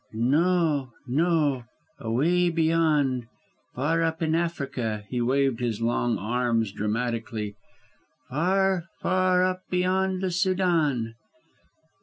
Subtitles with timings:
[0.13, 1.65] "No, no!
[1.99, 3.27] Away beyond,
[3.75, 7.53] far up in Africa" he waved his long arms dramatically
[8.27, 11.13] "far, far up beyond the Sûdan."